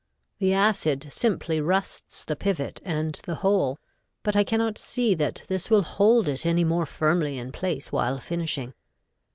[0.39, 3.77] The acid simply rusts the pivot and the hole,
[4.23, 8.17] but I cannot see that this will hold it any more firmly in place while
[8.17, 8.73] finishing.